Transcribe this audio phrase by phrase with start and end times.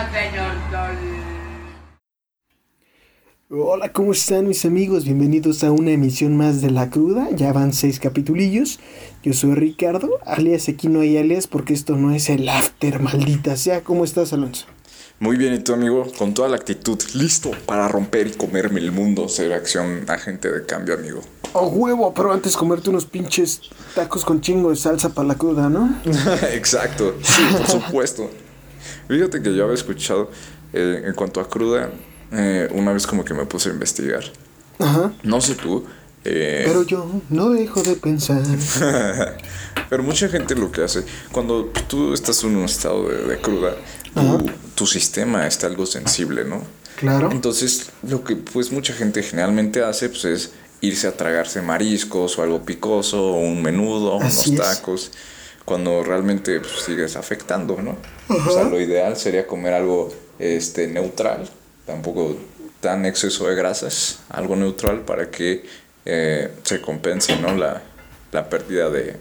[0.00, 0.96] Hola, señor Sol.
[3.50, 5.04] Hola, ¿cómo están mis amigos?
[5.04, 7.28] Bienvenidos a una emisión más de La Cruda.
[7.36, 8.80] Ya van seis capitulillos.
[9.22, 13.56] Yo soy Ricardo, alias aquí no hay alias porque esto no es el after, maldita
[13.56, 13.82] sea.
[13.82, 14.64] ¿Cómo estás, Alonso?
[15.18, 16.06] Muy bien, ¿y tú, amigo?
[16.16, 19.28] Con toda la actitud, listo para romper y comerme el mundo.
[19.28, 21.20] Ser acción agente de cambio, amigo.
[21.52, 23.60] Oh, huevo, pero antes comerte unos pinches
[23.94, 25.94] tacos con chingo de salsa para la cruda, ¿no?
[26.54, 28.30] Exacto, sí, por supuesto.
[29.10, 30.30] Fíjate que yo había escuchado,
[30.72, 31.90] eh, en cuanto a cruda,
[32.30, 34.22] eh, una vez como que me puse a investigar.
[34.78, 35.12] Ajá.
[35.24, 35.84] No sé tú,
[36.24, 38.40] eh, Pero yo no dejo de pensar.
[39.90, 41.02] pero mucha gente lo que hace,
[41.32, 43.74] cuando tú estás en un estado de, de cruda,
[44.14, 44.46] tu,
[44.76, 46.62] tu sistema está algo sensible, ¿no?
[46.96, 47.30] Claro.
[47.32, 50.50] Entonces, lo que pues mucha gente generalmente hace pues es
[50.82, 55.10] irse a tragarse mariscos o algo picoso, o un menudo, unos es.
[55.64, 57.96] Cuando realmente pues, sigues afectando, ¿no?
[58.28, 61.48] O sea, lo ideal sería comer algo este neutral,
[61.86, 62.36] tampoco
[62.80, 65.64] tan exceso de grasas, algo neutral para que
[66.04, 67.54] eh, se compense, ¿no?
[67.54, 67.82] La,
[68.32, 69.16] la pérdida de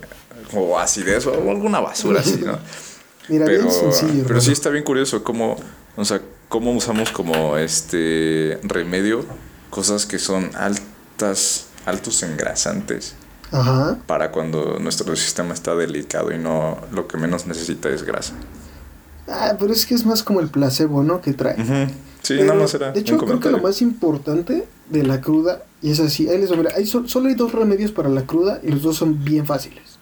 [0.54, 2.58] o acidez o alguna basura así, ¿no?
[3.28, 4.24] Mira, pero, bien sencillo.
[4.28, 5.56] pero sí está bien curioso cómo,
[5.96, 9.24] o sea, cómo usamos como este remedio
[9.70, 13.14] cosas que son altas, altos engrasantes
[13.52, 13.98] Ajá.
[14.06, 18.34] para cuando nuestro sistema está delicado y no lo que menos necesita es grasa.
[19.28, 21.22] Ah, pero es que es más como el placebo, ¿no?
[21.22, 21.56] Que trae.
[22.22, 25.22] Sí, Pero, nada más era de hecho, un creo que lo más importante de la
[25.22, 28.10] cruda, y es así, ahí les va, mira, hay sol- solo hay dos remedios para
[28.10, 29.98] la cruda y los dos son bien fáciles,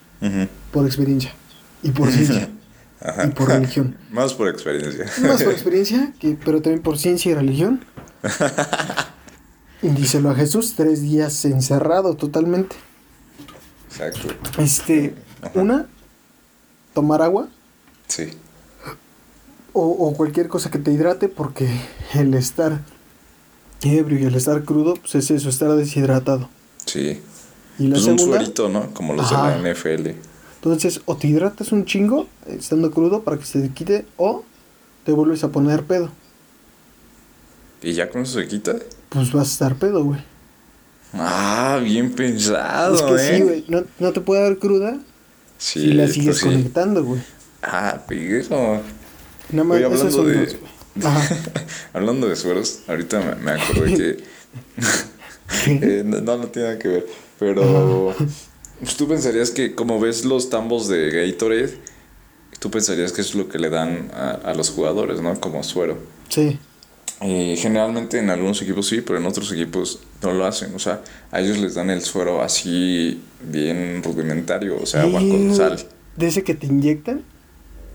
[0.72, 1.32] por experiencia
[1.84, 2.50] y por ciencia
[3.02, 3.26] Ajá.
[3.28, 3.96] y por religión.
[4.12, 5.06] Más por experiencia.
[5.22, 7.86] Más por experiencia, que, pero también por ciencia y religión.
[9.84, 12.76] Y díselo a Jesús, tres días encerrado totalmente.
[13.90, 14.30] Exacto.
[14.62, 15.52] Este, Ajá.
[15.60, 15.88] una,
[16.94, 17.48] tomar agua
[18.08, 18.30] Sí.
[19.74, 21.70] o, o cualquier cosa que te hidrate, porque
[22.14, 22.80] el estar
[23.82, 26.50] ebrio y el estar crudo, pues es eso, estar deshidratado.
[26.86, 27.22] Sí.
[27.80, 28.94] Y la Pues un suerito, ¿no?
[28.94, 29.52] Como los Ajá.
[29.56, 30.16] de la NFL.
[30.56, 34.44] entonces o te hidratas un chingo estando crudo para que se te quite o
[35.06, 36.10] te vuelves a poner pedo.
[37.84, 38.76] ¿Y ya con eso se quita?
[39.10, 40.20] Pues vas a estar pedo, güey.
[41.14, 43.38] Ah, bien pensado, es que ¿eh?
[43.38, 44.98] sí, güey, no, no te puede dar cruda
[45.58, 46.46] Sí, si la sigues sí.
[46.46, 47.22] conectando, güey.
[47.64, 48.22] Ah, pero
[49.64, 50.56] más, Oye, esas hablando de- dos.
[51.94, 54.24] Hablando de sueros, ahorita me, me acordé que.
[55.68, 57.08] eh, no, no, no tiene nada que ver.
[57.40, 58.16] Pero.
[58.80, 61.78] pues, tú pensarías que, como ves los tambos de Gatorade,
[62.60, 65.40] tú pensarías que es lo que le dan a, a los jugadores, ¿no?
[65.40, 65.98] Como suero.
[66.30, 66.60] Sí.
[67.22, 70.76] Y generalmente en algunos equipos sí, pero en otros equipos no lo hacen.
[70.76, 71.02] O sea,
[71.32, 75.80] a ellos les dan el suero así, bien rudimentario, o sea, agua con sal.
[76.16, 77.24] De ese que te inyectan.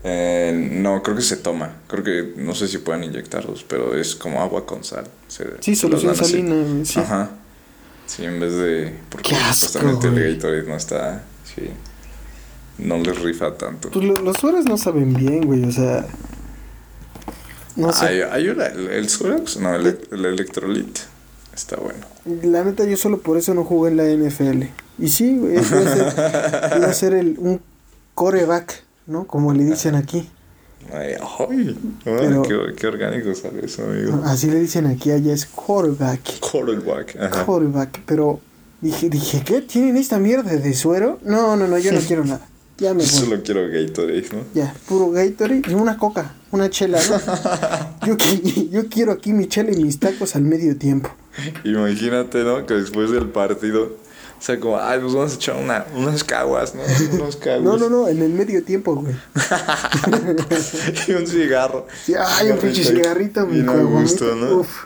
[0.03, 1.77] Eh, no, creo que se toma.
[1.87, 5.05] Creo que no sé si pueden inyectarlos, pero es como agua con sal.
[5.29, 6.99] Se- Sí, solución salina, sí.
[6.99, 7.29] Ajá.
[8.05, 8.93] Sí, en vez de.
[9.09, 9.33] Porque
[10.09, 10.25] güey.
[10.27, 11.23] el Gatorade no está.
[11.55, 11.69] Sí.
[12.79, 13.89] No les rifa tanto.
[13.91, 16.05] Pues lo- los sueros no saben bien, güey, o sea.
[17.75, 18.05] No sé.
[18.05, 20.99] Hay, hay una, el, el Suerox, no, el, el Electrolit.
[21.53, 21.99] Está bueno.
[22.43, 24.63] La neta, yo solo por eso no jugué en la NFL.
[24.99, 27.61] Y sí, güey, iba a ser, iba a ser el, un
[28.15, 29.25] coreback, ¿no?
[29.25, 30.29] Como le dicen aquí.
[30.91, 34.21] Ay, ay, Pero- qué, qué orgánico sale eso, amigo.
[34.25, 36.39] Así le dicen aquí, allá es quarterback.
[36.39, 37.15] Quarterback.
[37.19, 37.45] Ajá.
[37.45, 38.01] Quarterback.
[38.05, 38.39] Pero
[38.81, 39.61] dije, dije, ¿qué?
[39.61, 41.19] ¿Tienen esta mierda de suero?
[41.23, 42.45] No, no, no, yo no quiero nada.
[42.79, 43.05] Ya me voy.
[43.07, 44.39] solo quiero Gatorade, ¿no?
[44.53, 47.17] Ya, puro Gatorade y una coca, una chela, ¿no?
[48.07, 51.09] yo, qui- yo quiero aquí mi chela y mis tacos al medio tiempo.
[51.63, 52.65] Imagínate, ¿no?
[52.65, 56.73] Que después del partido, o sea, como, ay, pues vamos a echar una, unas caguas,
[56.75, 56.81] ¿no?
[57.13, 57.63] Unos caguas.
[57.63, 59.15] No, no, no, en el medio tiempo, güey.
[61.07, 61.87] y un cigarro.
[62.05, 64.57] Sí, ay, un pinche cigarrito, mi Bien gusto, ¿no?
[64.57, 64.85] uf.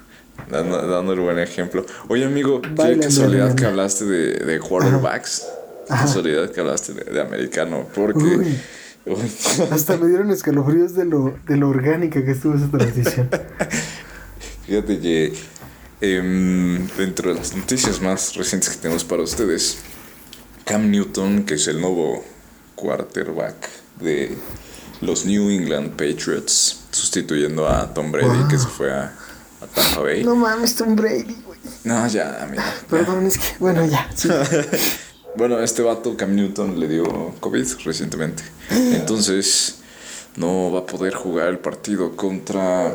[0.52, 1.86] Dando, dando el buen ejemplo.
[2.10, 5.42] Oye, amigo, qué casualidad que hablaste de, de quarterbacks.
[5.44, 5.54] Ajá.
[6.02, 7.88] casualidad que hablaste de, de americano.
[7.94, 8.24] Porque.
[8.24, 8.60] Uy.
[9.72, 13.30] Hasta me dieron escalofríos de lo, de lo orgánica que estuvo esa transición.
[14.68, 15.34] Fíjate que
[16.02, 19.78] em, dentro de las noticias más recientes que tenemos para ustedes,
[20.66, 22.26] Cam Newton, que es el nuevo
[22.76, 23.56] quarterback
[24.02, 24.36] de
[25.00, 28.48] los New England Patriots, sustituyendo a Tom Brady, Wow.
[28.50, 29.14] que se fue a,
[29.62, 30.24] a Tampa Bay.
[30.26, 31.60] No mames, Tom Brady, güey.
[31.86, 32.64] No, ya, mira.
[32.90, 34.28] Perdón, es que, bueno, ya, sí.
[35.38, 37.06] Bueno, este vato, Cam Newton, le dio
[37.40, 38.44] COVID recientemente.
[38.72, 39.76] Entonces,
[40.36, 42.92] no va a poder jugar el partido contra,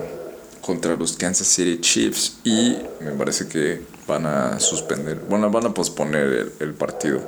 [0.61, 2.39] contra los Kansas City Chiefs.
[2.43, 7.21] Y me parece que van a suspender, bueno, van a posponer el, el partido.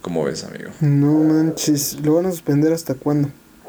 [0.00, 0.70] ¿Cómo ves, amigo?
[0.80, 3.28] No manches, ¿lo van a suspender hasta cuándo?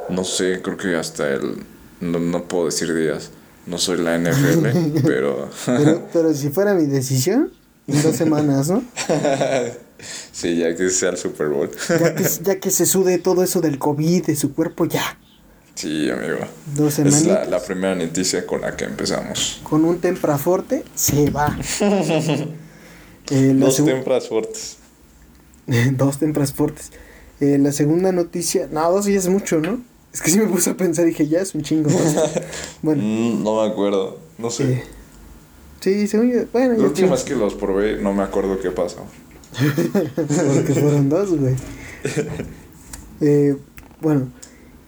[0.10, 1.64] No sé, creo que hasta el
[2.00, 3.32] no, no puedo decir días.
[3.66, 5.50] No soy la NFL, pero...
[5.66, 7.52] Pero, pero si fuera mi decisión,
[7.88, 8.84] en dos semanas, ¿no?
[10.32, 11.70] sí, ya que sea el Super Bowl.
[11.90, 15.18] Ya que, ya que se sude todo eso del COVID de su cuerpo, ya.
[15.76, 16.38] Sí, amigo.
[16.76, 19.60] Dos Es la, primera noticia con la que empezamos.
[19.64, 21.58] Con un tempraforte, se va.
[23.32, 23.82] Eh, Dos
[24.30, 24.78] fuertes.
[25.98, 26.92] dos temprafortes.
[27.40, 29.82] Eh, la segunda noticia, no, dos ya es mucho, ¿no?
[30.14, 31.90] Es que sí me puse a pensar, dije, ya es un chingo.
[32.84, 34.20] bueno, Mm, no me acuerdo.
[34.38, 34.74] No sé.
[34.74, 34.84] eh,
[35.82, 38.60] sí, según yo, bueno, La ya última tiene- vez que los probé, no me acuerdo
[38.60, 39.06] qué pasó.
[39.52, 41.56] Porque fueron dos, güey.
[43.22, 43.56] Eh,
[44.02, 44.28] bueno,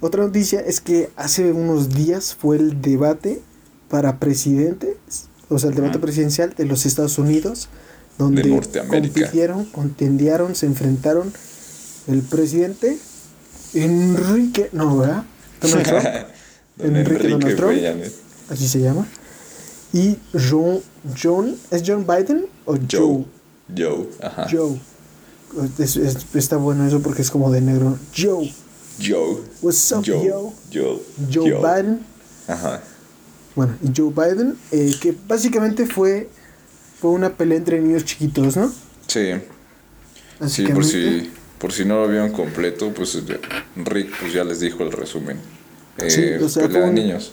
[0.01, 3.41] otra noticia es que hace unos días fue el debate
[3.89, 4.97] para presidente,
[5.47, 7.69] o sea, el debate presidencial de los Estados Unidos,
[8.17, 8.49] donde
[8.89, 11.31] compitieron, contendieron, se enfrentaron
[12.07, 12.97] el presidente
[13.73, 15.23] Enrique, no, ¿verdad?
[15.61, 16.05] Donald Trump,
[16.75, 18.03] Don Enrique Donald Trump.
[18.49, 19.07] Así se llama,
[19.93, 20.81] y John,
[21.21, 22.99] John, ¿es John Biden o Joe?
[22.99, 23.36] Joe.
[23.75, 24.07] Joe.
[24.21, 24.47] Ajá.
[24.51, 24.79] Joe.
[25.79, 27.97] Es- es- está bueno eso porque es como de negro.
[28.15, 28.53] Joe.
[29.01, 29.37] Joe.
[29.61, 30.25] What's up, Joe.
[30.25, 30.53] yo?
[30.73, 31.01] Joe.
[31.33, 31.99] Joe Biden.
[32.47, 32.81] Ajá.
[33.55, 36.29] Bueno, y Joe Biden, eh, que básicamente fue,
[36.99, 38.71] fue una pelea entre niños chiquitos, ¿no?
[39.07, 39.33] Sí.
[40.47, 43.17] Sí, por si, por si no lo vieron completo, pues
[43.75, 45.39] Rick pues ya les dijo el resumen.
[45.97, 47.31] Eh, Sí, o sea, pelea fue de niños.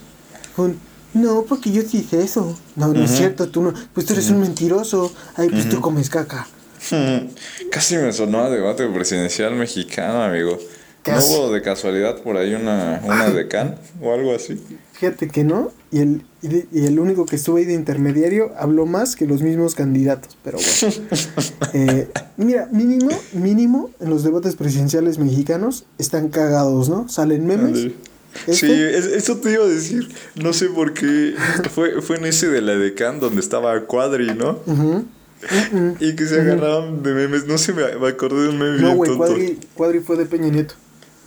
[0.57, 0.79] Un-
[1.15, 2.59] no, porque yo sí hice eso.
[2.77, 3.73] No, no es cierto, tú no.
[3.93, 5.13] Pues tú eres un mentiroso.
[5.37, 6.47] Ay, pues tú comes caca.
[7.71, 10.59] Casi me sonó a debate presidencial mexicano, amigo.
[11.07, 14.59] ¿No hubo de casualidad por ahí una, una decán o algo así?
[14.93, 15.71] Fíjate que no.
[15.93, 19.27] Y el, y, de- y el único que estuvo ahí de intermediario habló más que
[19.27, 20.37] los mismos candidatos.
[20.43, 20.97] Pero bueno.
[21.77, 27.09] Eh, mira, mínimo, mínimo en los debates presidenciales mexicanos están cagados, ¿no?
[27.09, 27.89] Salen memes.
[28.47, 30.09] Este- Sí, es- eso te iba a decir.
[30.35, 31.35] No sé por qué.
[31.75, 34.61] Fue, fue en ese de la decán donde estaba Cuadri, ¿no?
[36.01, 37.47] Y que se agarraban de memes.
[37.47, 39.15] No sé, me, me acordé de un meme No, güey.
[39.17, 40.75] Cuadri, Cuadri fue de Peña Nieto.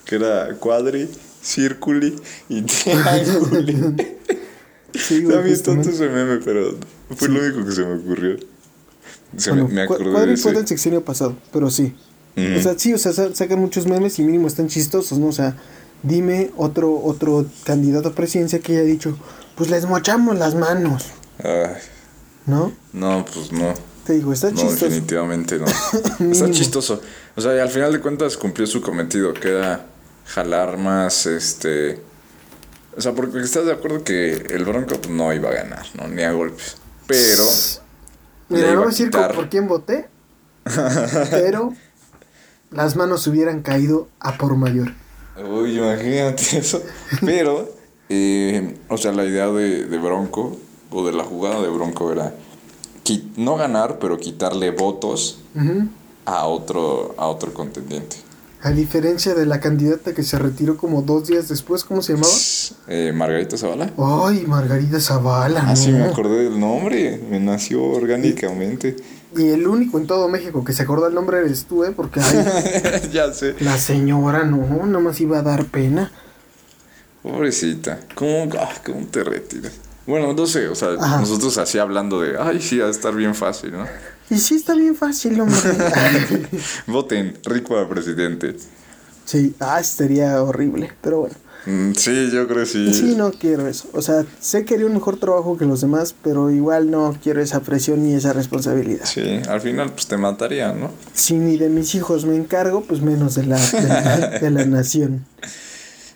[0.06, 1.08] Que era Cuadri,
[1.42, 2.16] Círculi
[2.50, 3.96] y Trianguli.
[4.94, 5.58] Sí, güey, justamente.
[5.64, 6.76] tonto ese meme, pero
[7.16, 8.38] fue lo único que se me ocurrió.
[9.36, 11.94] Se Bueno, me, me acordé Cuadri de fue del sexenio pasado, pero sí.
[12.58, 15.28] O sea, sí, o sea, sa- sacan muchos memes y mínimo están chistosos, ¿no?
[15.28, 15.56] O sea,
[16.04, 19.18] dime otro, otro candidato a presidencia que haya dicho,
[19.56, 21.06] pues les mochamos las manos,
[21.44, 21.76] Ay,
[22.46, 22.72] ¿no?
[22.94, 23.74] no, pues no.
[24.06, 24.86] Te digo, está No, chistoso.
[24.86, 25.66] definitivamente no.
[26.32, 27.02] Está chistoso.
[27.36, 29.86] O sea, y al final de cuentas cumplió su cometido, que era
[30.28, 32.00] jalar más, este...
[32.96, 36.08] O sea, porque estás de acuerdo que el Bronco pues, no iba a ganar, ¿no?
[36.08, 36.78] Ni a golpes.
[37.06, 37.44] Pero...
[38.50, 40.08] Mira, no voy a decir quitar- por quién voté,
[41.30, 41.74] pero
[42.72, 44.94] las manos hubieran caído a por mayor.
[45.44, 46.82] Uy, imagínate eso.
[47.22, 47.70] Pero,
[48.10, 50.58] eh, o sea, la idea de, de Bronco,
[50.92, 52.34] o de la jugada de Bronco era
[53.38, 55.88] no ganar, pero quitarle votos Ujú.
[56.26, 58.18] a otro, a otro contendiente.
[58.62, 62.34] A diferencia de la candidata que se retiró como dos días después, ¿cómo se llamaba?
[62.90, 63.92] Eh, Margarita Zavala.
[63.98, 65.62] Ay, Margarita Zavala.
[65.68, 67.22] Ah, sí, me acordé del nombre.
[67.30, 68.96] Me nació orgánicamente.
[69.36, 71.92] Y el único en todo México que se acordó el nombre eres tú, ¿eh?
[71.96, 73.56] Porque ay, ya sé.
[73.60, 76.12] la señora no, nada más iba a dar pena.
[77.24, 78.00] Pobrecita.
[78.16, 79.74] ¿Cómo, ah, cómo te retiras?
[80.06, 81.20] Bueno, no sé, o sea, Ajá.
[81.20, 83.86] nosotros así hablando de, ay, sí, va a estar bien fácil, ¿no?
[84.30, 85.58] Y sí está bien fácil, hombre.
[86.88, 88.56] Voten, rico a presidente.
[89.26, 91.36] sí, ah, estaría horrible, pero bueno.
[91.68, 92.94] Mm, sí, yo creo que sí.
[92.94, 93.90] Sí, no quiero eso.
[93.94, 97.42] O sea, sé que haría un mejor trabajo que los demás, pero igual no quiero
[97.42, 99.04] esa presión ni esa responsabilidad.
[99.04, 100.92] Sí, al final pues te mataría, ¿no?
[101.14, 104.66] Si ni de mis hijos me encargo, pues menos de la, de la, de la
[104.66, 105.26] nación.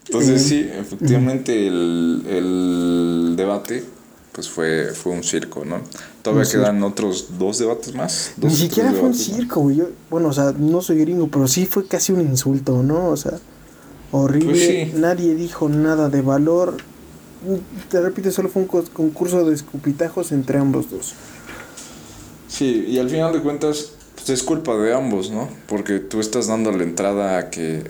[0.06, 3.84] Entonces Eh, sí, efectivamente el, el debate
[4.32, 5.82] pues fue, fue un circo, ¿no?
[6.22, 6.64] Todavía Un circo.
[6.64, 8.32] quedan otros dos debates más.
[8.38, 9.84] Ni dos siquiera fue un circo, güey.
[10.10, 13.08] Bueno, o sea, no soy gringo, pero sí fue casi un insulto, ¿no?
[13.10, 13.34] O sea,
[14.12, 14.52] horrible.
[14.52, 14.92] Pues sí.
[14.96, 16.78] Nadie dijo nada de valor.
[17.90, 21.14] Te repito, solo fue un co- concurso de escupitajos entre ambos dos.
[22.48, 25.50] Sí, y al final de cuentas pues es culpa de ambos, ¿no?
[25.68, 27.84] Porque tú estás dando la entrada a que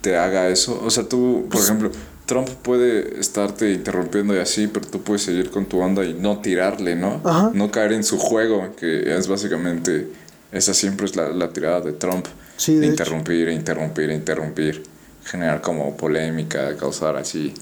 [0.00, 0.82] te haga eso.
[0.84, 1.90] O sea, tú, por ejemplo,
[2.26, 6.38] Trump puede estarte interrumpiendo y así, pero tú puedes seguir con tu onda y no
[6.40, 7.20] tirarle, ¿no?
[7.24, 7.50] Ajá.
[7.54, 10.08] No caer en su juego, que es básicamente,
[10.50, 12.26] esa siempre es la, la tirada de Trump.
[12.56, 12.90] Sí, de hecho.
[12.92, 14.82] interrumpir, interrumpir, interrumpir,
[15.24, 17.52] generar como polémica, causar así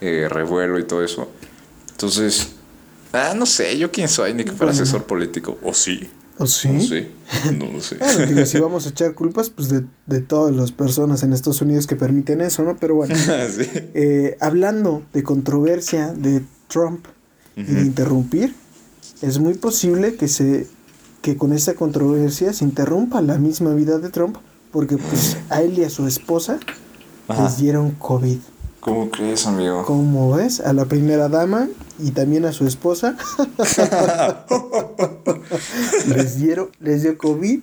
[0.00, 1.28] eh, revuelo y todo eso.
[1.92, 2.48] Entonces,
[3.12, 4.72] ah, no sé, yo quién soy, ni que Bueno.
[4.72, 6.08] asesor político, o sí.
[6.38, 6.68] ¿O sí?
[6.68, 7.08] No sé,
[7.52, 7.96] no lo sé.
[7.96, 11.60] Bueno, digo, si vamos a echar culpas, pues de, de todas las personas en Estados
[11.60, 12.76] Unidos que permiten eso, ¿no?
[12.78, 13.14] Pero bueno,
[13.50, 13.68] sí.
[13.74, 17.04] eh, hablando de controversia de Trump
[17.56, 18.54] y de interrumpir,
[19.20, 20.66] es muy posible que se
[21.20, 24.38] que con esta controversia se interrumpa la misma vida de Trump,
[24.72, 26.58] porque pues a él y a su esposa
[27.32, 27.44] Ajá.
[27.44, 28.38] les dieron COVID.
[28.80, 29.84] ¿Cómo crees, amigo?
[29.84, 30.60] ¿Cómo ves?
[30.60, 31.68] A la primera dama
[31.98, 33.14] y también a su esposa
[36.06, 37.60] les dieron, les dio COVID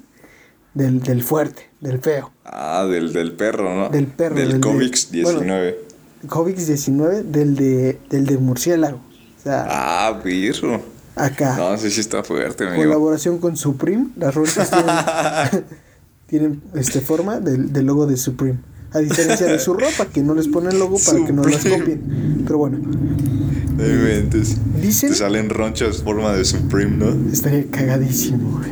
[0.73, 2.31] del, del fuerte, del feo.
[2.45, 3.89] Ah, del, del perro, ¿no?
[3.89, 5.39] Del perro, Del, del de- Comics bueno.
[5.41, 5.87] 19.
[6.27, 8.97] COVID-19 del de, del de murciélago.
[8.97, 10.81] O sea, Ah, birro.
[11.15, 11.55] acá.
[11.57, 12.83] No, ese sí está fuerte, amigo.
[12.83, 14.09] Colaboración con Supreme.
[14.17, 15.65] Las rollas tienen,
[16.27, 18.59] tienen este, forma del, del logo de Supreme.
[18.93, 22.43] A diferencia de su ropa, que no les ponen logo para que no las copien.
[22.45, 24.55] Pero bueno, No inventes.
[24.81, 25.09] dicen.
[25.09, 27.31] Te salen ronchas forma de Supreme, ¿no?
[27.31, 28.71] Estaría cagadísimo, güey.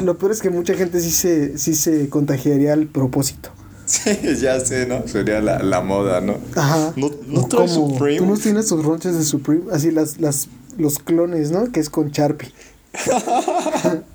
[0.04, 3.50] Lo peor es que mucha gente sí se, sí se contagiaría al propósito.
[3.86, 4.10] Sí,
[4.40, 5.06] ya sé, ¿no?
[5.06, 6.38] Sería la, la moda, ¿no?
[6.54, 6.94] Ajá.
[6.96, 8.18] No, no trae Como, Supreme.
[8.18, 10.48] Tú no tienes tus ronchas de Supreme, así las, las,
[10.78, 11.70] los clones, ¿no?
[11.70, 12.50] Que es con Sharpie.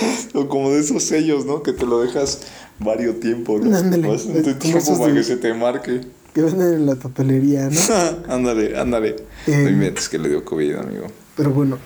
[0.34, 1.62] O como de esos sellos, ¿no?
[1.62, 2.40] Que te lo dejas
[2.78, 3.76] varios tiempo, ¿no?
[3.76, 4.06] Ándale.
[4.08, 6.00] Bastante tiempo para de- que se te marque.
[6.34, 7.80] Que venden en la papelería, ¿no?
[8.32, 9.16] ándale, ándale.
[9.46, 9.56] Eh.
[9.64, 11.06] No inventes que le dio COVID, amigo.
[11.36, 11.78] Pero bueno,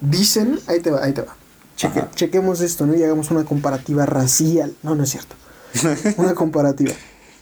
[0.00, 1.36] dicen, ahí te va, ahí te va.
[1.76, 2.94] Cheque- chequemos esto, ¿no?
[2.96, 4.74] Y hagamos una comparativa racial.
[4.82, 5.34] No, no es cierto.
[6.18, 6.92] Una comparativa.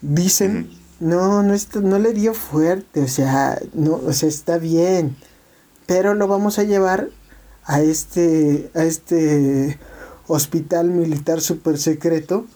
[0.01, 5.17] Dicen, no, no, está- no le dio fuerte, o sea, no, o sea, está bien.
[5.87, 7.09] Pero lo vamos a llevar
[7.65, 9.79] a este, a este
[10.35, 12.47] hospital militar super secreto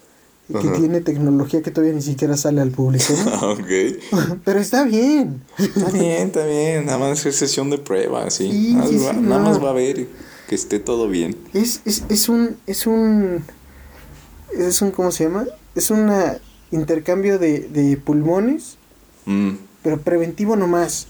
[0.49, 0.77] que Ajá.
[0.79, 3.51] tiene tecnología que todavía ni siquiera sale al público, ¿no?
[3.53, 4.39] ok.
[4.45, 5.43] Pero está bien.
[5.59, 6.87] Está bien, está bien.
[6.87, 8.51] Nada más es sesión de prueba, sí.
[8.53, 9.49] Sí, nada, sí, más va, sí, nada no.
[9.51, 10.07] más va a ver
[10.49, 11.37] que esté todo bien.
[11.53, 13.43] Es, es, es un, es un,
[14.57, 15.47] es un, ¿cómo se llama?
[15.75, 16.11] Es un
[16.71, 18.77] intercambio de, de pulmones,
[19.29, 19.57] Mm.
[19.83, 21.09] pero preventivo nomás.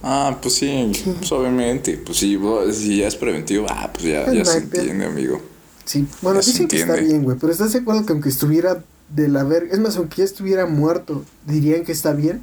[0.00, 1.98] Ah, pues sí, pues obviamente.
[1.98, 2.38] Pues sí,
[2.72, 5.40] si ya es preventivo, ah, pues ya, ya se entiende, amigo.
[5.86, 8.82] Sí, bueno, Ya dicen que está bien, güey, pero ¿estás de acuerdo que aunque estuviera
[9.08, 12.42] de la verga, es más, aunque ya estuviera muerto, dirían que está bien?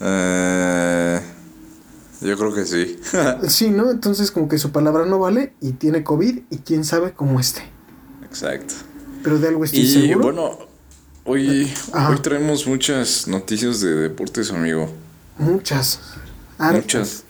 [0.00, 1.20] Eh,
[2.20, 2.98] yo creo que sí.
[3.48, 3.90] Sí, ¿no?
[3.90, 7.62] Entonces como que su palabra no vale y tiene COVID y quién sabe cómo esté.
[8.24, 8.74] Exacto.
[9.22, 10.20] Pero de algo estoy Y seguro.
[10.20, 10.58] bueno,
[11.24, 12.10] hoy, Ajá.
[12.10, 14.88] hoy traemos muchas noticias de deportes, amigo.
[15.38, 15.98] Muchas.
[16.58, 17.24] hartas, Muchas.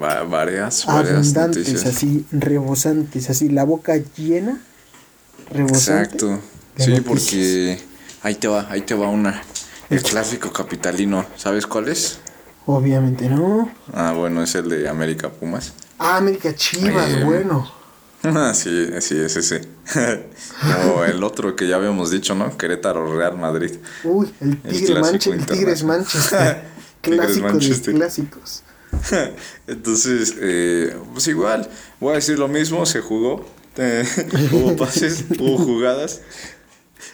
[0.00, 1.94] Va- varias, varias Abundantes, noticias.
[1.96, 4.60] así, rebosantes, así, la boca llena,
[5.50, 6.02] rebosante.
[6.02, 6.40] Exacto.
[6.76, 7.04] Sí, noticias.
[7.04, 7.78] porque
[8.22, 9.42] ahí te va, ahí te va una.
[9.90, 12.18] El clásico capitalino, ¿sabes cuál es?
[12.66, 13.70] Obviamente no.
[13.92, 15.74] Ah, bueno, es el de América Pumas.
[15.98, 17.70] Ah, América Chivas, Eh, bueno.
[18.26, 19.68] Ah, sí, sí, es ese.
[20.96, 22.56] o el otro que ya habíamos dicho, ¿no?
[22.56, 23.72] Querétaro Real Madrid.
[24.02, 25.84] Uy, el el Tigre clásico Manche- el Tigres.
[25.84, 26.62] Manchester.
[27.02, 27.92] Tigres Clásico Manchester.
[27.92, 28.62] de clásicos.
[29.66, 31.68] Entonces, eh, pues igual,
[32.00, 33.44] voy a decir lo mismo, se jugó,
[33.76, 34.04] eh,
[34.52, 36.20] hubo pases, hubo jugadas,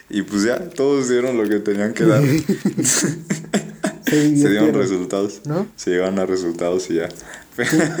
[0.09, 2.21] y pues ya, todos dieron lo que tenían que dar.
[4.05, 5.67] Se dieron resultados, ¿no?
[5.75, 7.09] se llegaron a resultados y ya.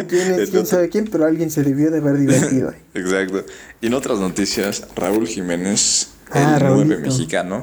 [0.07, 1.05] ¿Quién, es- sabe quién?
[1.07, 2.73] Pero alguien se debió de haber divertido.
[2.93, 3.45] Exacto.
[3.81, 7.01] Y en otras noticias, Raúl Jiménez, Ah, el nueve Raulito.
[7.01, 7.61] mexicano.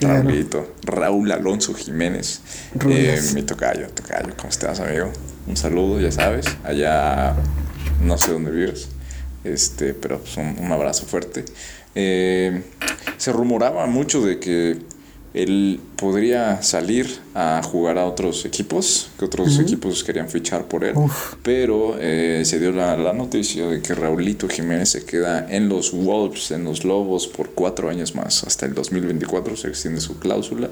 [0.00, 2.40] Raulito, Raúl Alonso Jiménez,
[2.88, 5.10] eh, mi tocayo, tocayo, ¿cómo estás, amigo?
[5.46, 7.34] Un saludo, ya sabes, allá
[8.02, 8.88] no sé dónde vives,
[9.44, 11.44] este, pero pues un, un abrazo fuerte.
[11.94, 12.62] Eh,
[13.16, 14.78] se rumoraba mucho de que
[15.34, 20.96] él podría salir a jugar a otros equipos, que otros equipos querían fichar por él,
[20.96, 21.34] Uf.
[21.42, 25.92] pero eh, se dio la, la noticia de que Raulito Jiménez se queda en los
[25.92, 30.70] Wolves, en los Lobos, por cuatro años más, hasta el 2024 se extiende su cláusula.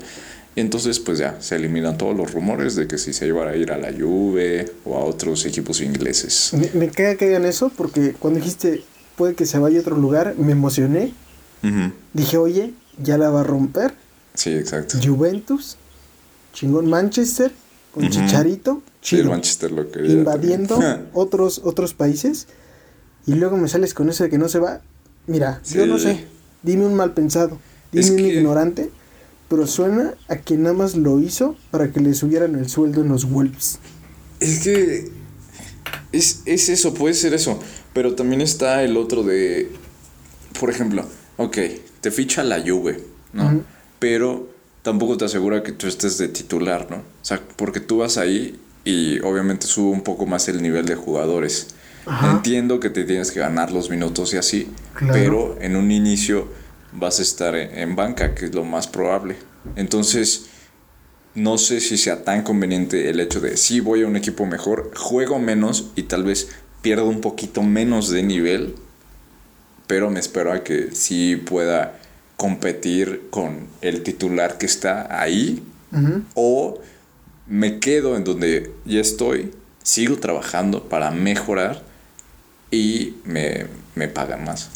[0.54, 3.56] Y entonces pues ya se eliminan todos los rumores de que si se iba a
[3.56, 6.52] ir a la Juve o a otros equipos ingleses.
[6.52, 8.84] Me, me caga que hagan eso porque cuando dijiste
[9.16, 11.12] puede que se vaya a otro lugar, me emocioné.
[12.12, 13.94] Dije, oye, ya la va a romper.
[14.34, 14.98] Sí, exacto.
[15.02, 15.76] Juventus,
[16.52, 17.52] chingón Manchester,
[17.92, 18.08] con.
[18.08, 19.30] Chicharito, Sí, chido.
[19.30, 20.78] Manchester lo quería invadiendo
[21.12, 22.46] otros, otros países.
[23.26, 24.80] Y luego me sales con eso de que no se va.
[25.26, 26.24] Mira, yo no sé.
[26.62, 27.58] Dime un mal pensado.
[27.92, 28.90] Dime Es un que- ignorante.
[29.48, 33.08] Pero suena a que nada más lo hizo para que le subieran el sueldo en
[33.08, 33.78] los Wolves.
[34.40, 35.10] Es que
[36.10, 37.58] es, es eso, puede ser eso.
[37.92, 39.70] Pero también está el otro de,
[40.58, 41.04] por ejemplo,
[41.36, 41.58] ok,
[42.00, 43.62] te ficha la Juve, ¿no?
[44.02, 44.48] Pero
[44.82, 46.96] tampoco te asegura que tú estés de titular, ¿no?
[46.96, 50.96] O sea, porque tú vas ahí y obviamente sube un poco más el nivel de
[50.96, 51.68] jugadores.
[52.04, 52.32] Ajá.
[52.32, 55.12] Entiendo que te tienes que ganar los minutos y así, Claro.
[55.14, 56.48] pero en un inicio
[56.90, 59.36] vas a estar en, en banca, que es lo más probable.
[59.76, 60.46] Entonces,
[61.36, 64.90] no sé si sea tan conveniente el hecho de si voy a un equipo mejor,
[64.96, 66.48] juego menos y tal vez
[66.82, 68.74] pierdo un poquito menos de nivel,
[69.86, 72.00] pero me espero a que sí pueda
[72.36, 75.62] competir con el titular que está ahí
[76.34, 76.78] o
[77.46, 81.82] me quedo en donde ya estoy, sigo trabajando para mejorar
[82.70, 84.70] y me, me pagan más.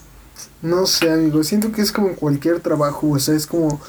[0.61, 3.81] No sé, amigo, siento que es como cualquier trabajo, o sea, es como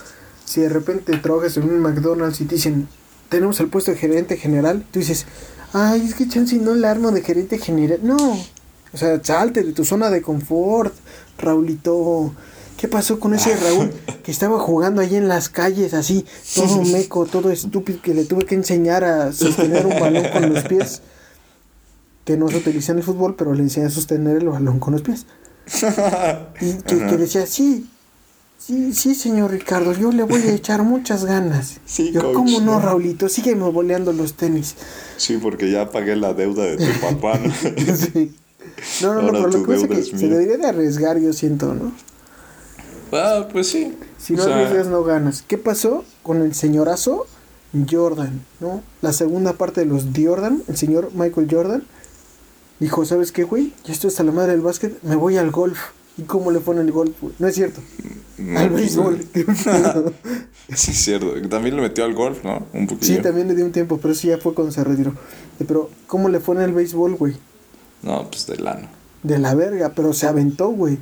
[0.46, 2.88] si de repente trabajas en un McDonald's y te dicen,
[3.30, 5.26] tenemos el puesto de gerente general, tú dices,
[5.74, 8.00] ay, es que chance no la armo de gerente general.
[8.04, 8.18] No,
[8.94, 10.94] o sea, salte de tu zona de confort,
[11.38, 12.34] Raulito.
[12.78, 13.92] ¿Qué pasó con ese Raúl
[14.24, 18.46] que estaba jugando ahí en las calles así, todo meco, todo estúpido, que le tuve
[18.46, 21.02] que enseñar a sostener un balón con los pies?
[22.24, 24.94] Que no se utiliza en el fútbol, pero le enseñé a sostener el balón con
[24.94, 25.26] los pies.
[26.62, 27.88] Y que, que decía, sí,
[28.60, 31.80] sí, sí, señor Ricardo, yo le voy a echar muchas ganas.
[31.86, 32.80] Sí, yo, coach, ¿cómo no.
[32.80, 33.28] Raulito?
[33.28, 34.76] Sígueme boleando los tenis.
[35.18, 37.40] Sí, porque ya pagué la deuda de tu papá.
[37.40, 37.52] ¿no?
[37.96, 38.36] Sí.
[39.02, 41.74] No, no, no, pero lo que pasa es que se debería de arriesgar, yo siento,
[41.74, 41.92] ¿no?
[43.12, 43.98] Ah, pues sí.
[44.18, 45.44] Si O no arriesgas, no ganas.
[45.48, 47.26] ¿Qué pasó con el señorazo
[47.90, 48.82] Jordan, no?
[49.02, 51.84] La segunda parte de los Jordan, el señor Michael Jordan,
[52.80, 53.74] dijo, ¿sabes qué, güey?
[53.86, 55.80] Ya estoy hasta la madre del básquet, me voy al golf.
[56.18, 57.34] ¿Y cómo le fue en el golf, güey?
[57.38, 57.80] No es cierto.
[58.38, 59.26] no, al pues, béisbol.
[60.76, 61.34] Sí, es cierto.
[61.48, 62.68] También le metió al golf, ¿no?
[62.74, 63.16] Un poquillo.
[63.16, 65.12] Sí, también le dio un tiempo, pero eso ya fue cuando se retiró.
[65.60, 67.38] Eh, Pero, ¿cómo le fue en el béisbol, güey?
[68.02, 68.90] No, pues de lano.
[69.24, 70.98] De la verga, pero se aventó, güey.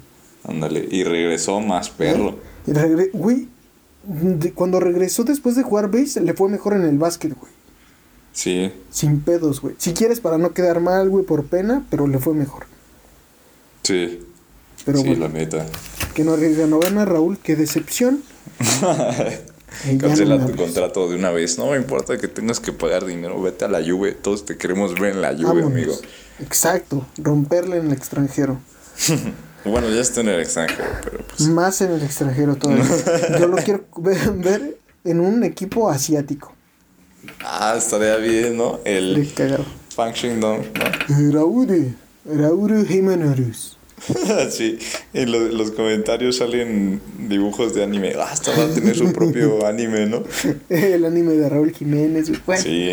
[0.48, 0.88] Ándale.
[0.92, 2.36] Y regresó más perro.
[2.68, 3.48] Y regre- Güey,
[4.54, 7.52] cuando regresó después de jugar base, le fue mejor en el básquet, güey.
[8.34, 8.72] Sí.
[8.92, 9.75] Sin pedos, güey.
[9.78, 12.66] Si quieres para no quedar mal, güey, por pena, pero le fue mejor.
[13.84, 14.20] Sí.
[14.86, 15.66] Pero sí, bueno, la neta.
[16.14, 18.22] que no arriesga, no gana Raúl, qué decepción.
[20.00, 21.58] Cancela no tu contrato de una vez.
[21.58, 23.42] No me importa que tengas que pagar dinero.
[23.42, 24.12] Vete a la Juve.
[24.14, 25.66] Todos te queremos ver en la Vámonos.
[25.72, 25.94] amigo.
[26.40, 28.58] Exacto, romperle en el extranjero.
[29.72, 31.42] Bueno, ya está en el extranjero, pero pues.
[31.50, 32.86] Más en el extranjero todavía.
[33.40, 36.54] Yo lo quiero ver, ver en un equipo asiático.
[37.44, 38.80] Ah, estaría bien, ¿no?
[38.86, 39.66] El cagado.
[39.96, 40.66] Function Dome,
[41.10, 41.32] ¿no?
[41.32, 43.78] Raúl, Raúl Jiménez.
[44.51, 44.78] sí,
[45.14, 48.14] en lo- los comentarios salen dibujos de anime.
[48.20, 50.24] Ah, hasta va a tener su propio anime, ¿no?
[50.70, 52.28] El anime de Raúl Jiménez.
[52.30, 52.42] güey.
[52.46, 52.90] Bueno, Sí,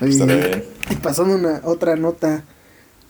[0.00, 0.64] estaría bien.
[0.90, 2.44] y pasando una otra nota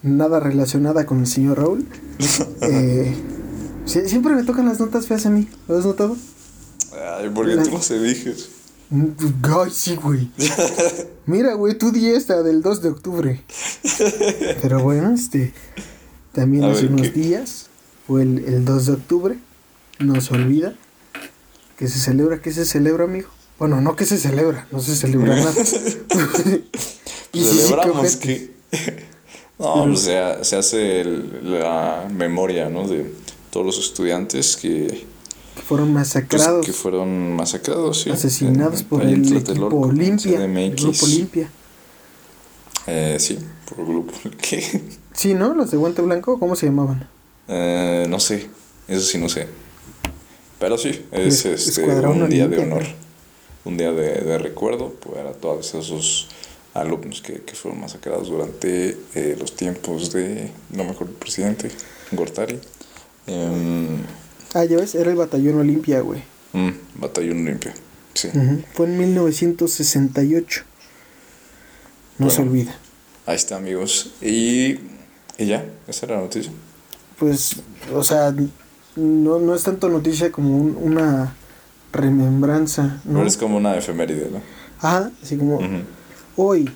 [0.03, 1.85] nada relacionada con el señor Raúl.
[2.61, 3.13] eh,
[3.85, 5.47] sie- siempre me tocan las notas feas a mí.
[5.67, 6.15] ¿Lo has notado?
[7.19, 8.49] Ay, porque La- tú no se dijes.
[8.91, 10.31] Ay, sí, güey.
[11.25, 13.43] Mira, güey, tú di esta del 2 de octubre.
[14.61, 15.53] Pero bueno, este.
[16.31, 17.19] También A hace ver, unos ¿qué?
[17.19, 17.65] días
[18.05, 19.39] fue el, el 2 de octubre.
[19.99, 20.73] No se olvida.
[21.77, 23.27] Que se celebra, ¿qué se celebra, amigo?
[23.59, 25.51] Bueno, no que se celebra, no se celebra nada.
[27.33, 28.19] Y sí, sí, Celebramos ojete.
[28.71, 29.05] que.
[29.59, 32.87] No, pues se, se hace el- la memoria, ¿no?
[32.87, 33.11] De
[33.51, 35.05] todos los estudiantes que,
[35.55, 38.09] Que fueron pues, masacrados, que fueron masacrados, sí.
[38.11, 40.43] asesinados en- por en el Tlatelolco, equipo Olimpia.
[40.45, 41.49] El grupo Olimpia.
[42.87, 44.13] Eh, sí, por grupo.
[44.41, 44.81] ¿Qué?
[45.13, 45.53] Sí, ¿no?
[45.53, 47.09] Los de guante blanco, ¿cómo se llamaban?
[47.47, 48.49] Eh, no sé,
[48.87, 49.47] eso sí no sé.
[50.59, 52.83] Pero sí, es Es- este, un día de honor.
[53.65, 56.29] Un día de, de recuerdo para todos esos
[56.81, 61.69] alumnos que, que fueron masacrados durante eh, los tiempos de, no mejor, el presidente
[62.11, 62.59] Gortari.
[63.27, 63.97] Em,
[64.53, 66.23] Ah, ya ves, era el batallón Olimpia, güey.
[66.53, 66.69] mm,
[67.01, 67.71] batallón limpio.
[68.13, 68.29] Sí.
[68.33, 70.63] Ujú, Fue en 1968.
[72.17, 72.75] No se olvida.
[73.25, 74.13] Ahí está, amigos.
[74.21, 74.79] Y,
[75.37, 76.51] y ya, esa era la noticia.
[77.19, 77.57] Pues,
[77.93, 78.33] o sea,
[78.95, 81.35] no, no es tanto noticia como un- una
[81.91, 83.15] remembranza, ¿no?
[83.19, 84.41] Pero es como una efeméride, ¿no?
[84.81, 85.59] Ah, así como.
[86.37, 86.69] Hoy,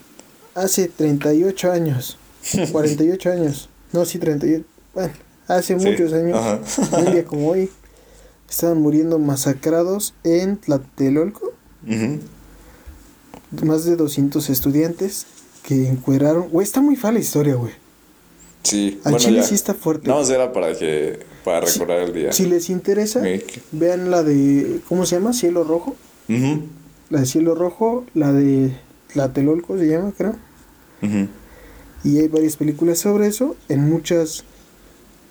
[0.56, 2.17] hace 38 años,
[2.71, 5.13] 48 años, no, sí, 38, bueno,
[5.47, 6.60] hace Sí, muchos años, ajá.
[7.00, 7.69] un día como hoy,
[8.50, 11.54] estaban muriendo masacrados en Tlatelolco,
[11.88, 12.19] Ujú.
[13.65, 15.26] más de 200 estudiantes
[15.63, 17.74] que encueraron, güey, está muy fea la historia, güey.
[18.63, 19.43] Sí, Al bueno, chile ya.
[19.43, 20.08] sí está fuerte.
[20.08, 22.32] No, era para que para recordar el día.
[22.32, 23.21] Si les interesa,
[23.71, 25.34] vean la de, ¿cómo se llama?
[25.34, 25.95] Cielo Rojo.
[26.30, 26.62] Ujú,
[27.10, 28.71] La de Cielo Rojo, la de
[29.13, 30.36] Tlatelolco se llama, creo.
[32.04, 33.56] Y hay varias películas sobre eso.
[33.69, 34.43] En muchas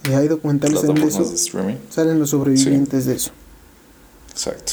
[0.08, 1.58] eh, hay documentales Plataformas eso.
[1.58, 1.78] de.
[1.90, 3.32] Salen los sobrevivientes de eso.
[4.30, 4.72] Exacto.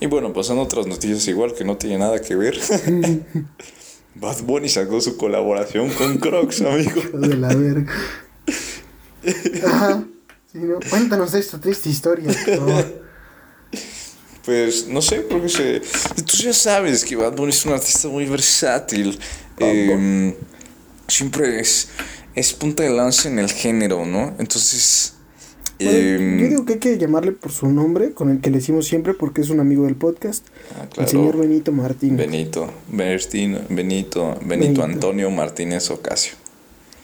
[0.00, 2.58] Y bueno, pasando a otras noticias igual que no tiene nada que ver.
[4.14, 7.18] Bad Bunny sacó su colaboración con Crocs, amigo.
[7.18, 7.92] De la verga.
[9.66, 10.04] Ajá.
[10.52, 10.78] Sí, ¿no?
[10.88, 13.03] Cuéntanos esta triste historia, por favor.
[14.44, 15.80] Pues no sé, porque se.
[15.80, 19.18] Tú ya sabes que Bad Bunny es un artista muy versátil.
[19.58, 20.34] Eh,
[21.08, 21.88] siempre es,
[22.34, 24.34] es punta de lanza en el género, ¿no?
[24.38, 25.14] Entonces.
[25.78, 28.58] Bueno, eh, yo digo que hay que llamarle por su nombre, con el que le
[28.58, 30.46] decimos siempre, porque es un amigo del podcast.
[30.76, 32.18] ah, El claro, señor Benito Martínez.
[32.18, 34.84] Benito, Bertino, Benito, Benito, Benito.
[34.84, 36.34] Antonio Martínez Ocasio.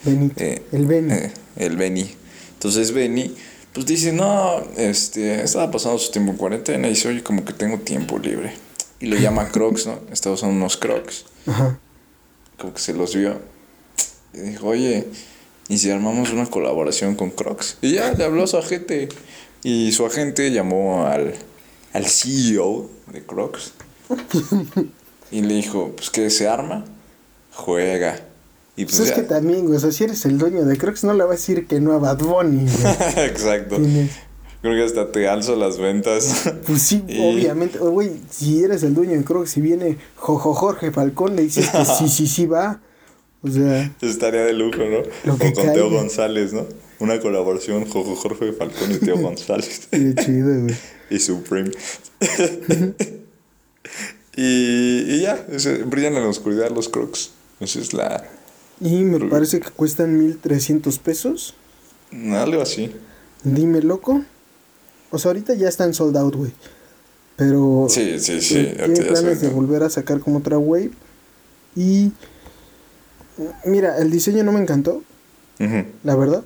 [0.04, 0.34] Benito.
[0.38, 1.12] Eh, el Beni.
[1.12, 2.14] Eh, el Beni.
[2.54, 3.34] Entonces Beni,
[3.72, 7.52] pues dice, no, este, estaba pasando su tiempo en cuarentena y dice, oye, como que
[7.52, 8.54] tengo tiempo libre.
[8.98, 10.00] Y lo llama Crocs, ¿no?
[10.10, 11.24] Estaba usando unos Crocs.
[11.46, 11.78] Ajá.
[12.58, 13.40] Como que se los vio.
[14.34, 15.06] Y dijo, oye,
[15.68, 17.78] ¿y si armamos una colaboración con Crocs?
[17.80, 19.08] Y ya, le habló a su agente.
[19.62, 21.34] Y su agente llamó al,
[21.92, 23.72] al CEO de Crocs.
[25.30, 26.84] y le dijo, pues que se arma,
[27.52, 28.29] juega.
[28.80, 29.22] Y pues, Pues es ya.
[29.22, 31.32] que también, güey, o sea, si eres el dueño de Crocs, no le vas a
[31.36, 32.94] decir que no a Bad Bunny, güey.
[33.26, 33.76] Exacto.
[33.76, 34.10] Tienes-
[34.62, 36.50] Creo que hasta te alzo las ventas.
[36.66, 37.78] Pues sí, Y- obviamente.
[37.78, 41.84] Güey, si eres el dueño de Crocs, si viene Jojo Jorge Falcón, le dices que
[41.84, 42.80] sí, sí, sí va.
[43.42, 44.98] O sea, Estaría de lujo, ¿no?
[45.24, 45.90] Lo que o con Teo.
[45.90, 46.66] González, ¿no?
[46.98, 49.88] Una colaboración Jojo Jorge Falcón y Teo González.
[49.90, 50.74] qué chido, güey.
[51.08, 51.70] y Supreme.
[54.36, 55.44] y, y ya,
[55.86, 57.30] brillan en la oscuridad los crocs.
[57.60, 58.24] Esa es la.
[58.80, 61.54] Y me parece que cuestan 1300 pesos.
[62.32, 62.92] Algo así.
[63.44, 64.22] Dime, loco.
[65.10, 66.52] O sea, ahorita ya están sold out, güey.
[67.36, 67.86] Pero.
[67.88, 68.68] Sí, sí, sí.
[68.76, 70.90] Tiene planes de volver a sacar como otra wave.
[71.76, 72.10] Y.
[73.64, 75.02] Mira, el diseño no me encantó,
[75.58, 75.84] Ujú.
[76.04, 76.44] la verdad.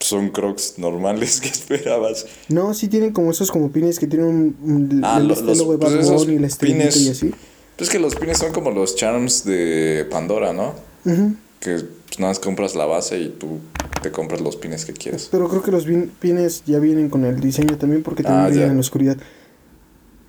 [0.00, 2.26] Son crocs normales que esperabas.
[2.48, 5.58] No, sí tienen como esos como pines que tienen un, un Ah, el lo- los-
[5.58, 7.30] de pues esos la estrellita pines- y así.
[7.76, 10.74] Pues que los pines son como los charms de Pandora, ¿no?
[11.04, 11.34] Ujú.
[11.62, 13.60] Que pues, nada más compras la base y tú
[14.02, 15.28] te compras los pines que quieras.
[15.30, 15.84] Pero creo que los
[16.18, 19.16] pines ya vienen con el diseño también porque también Ah, vienen en la oscuridad.